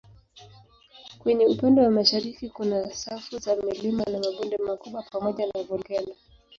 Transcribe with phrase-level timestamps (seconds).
[1.19, 6.13] Kwenye upande wa mashariki kuna safu za milima na mabonde makubwa pamoja na volkeno.